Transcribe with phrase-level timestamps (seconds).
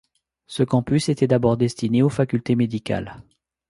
[0.47, 3.21] Ce campus était d'abord destiné aux facultés médicales.